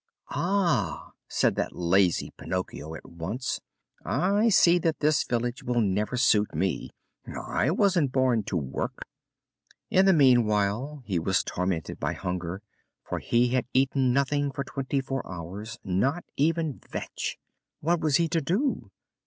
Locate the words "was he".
17.99-18.27